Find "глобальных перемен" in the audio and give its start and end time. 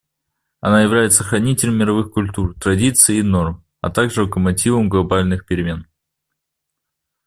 4.89-5.85